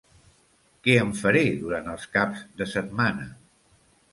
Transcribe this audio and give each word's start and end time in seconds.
Què 0.87 0.95
en 1.01 1.11
faré 1.19 1.43
durant 1.65 1.91
els 1.93 2.07
caps 2.17 2.41
de 2.63 2.69
setmana? 2.73 3.29